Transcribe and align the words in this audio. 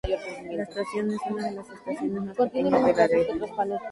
La 0.57 0.63
estación 0.63 1.11
es 1.11 1.19
una 1.29 1.43
de 1.45 1.51
las 1.57 1.69
estaciones 1.69 2.23
más 2.23 2.35
pequeñas 2.35 2.83
de 2.87 2.93
la 2.95 3.05
red. 3.05 3.27